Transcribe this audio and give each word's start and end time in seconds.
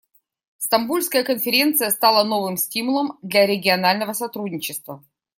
Стамбульская 0.57 1.23
конференция 1.23 1.91
стала 1.91 2.23
новым 2.23 2.57
стимулом 2.57 3.19
для 3.21 3.45
регионального 3.45 4.13
сотрудничества. 4.13 5.03